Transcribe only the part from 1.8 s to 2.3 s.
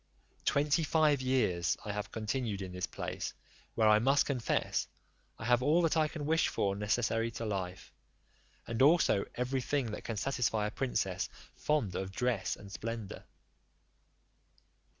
I have